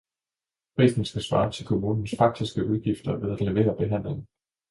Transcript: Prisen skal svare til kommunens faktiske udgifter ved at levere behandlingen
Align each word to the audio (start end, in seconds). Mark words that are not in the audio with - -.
Prisen 0.75 1.05
skal 1.05 1.21
svare 1.21 1.51
til 1.51 1.65
kommunens 1.65 2.15
faktiske 2.17 2.65
udgifter 2.65 3.15
ved 3.15 3.31
at 3.31 3.41
levere 3.41 3.75
behandlingen 3.77 4.27